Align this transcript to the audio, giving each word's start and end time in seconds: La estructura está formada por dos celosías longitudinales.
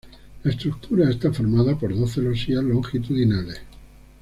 La 0.41 0.49
estructura 0.49 1.07
está 1.11 1.31
formada 1.31 1.77
por 1.77 1.95
dos 1.95 2.13
celosías 2.15 2.63
longitudinales. 2.63 3.61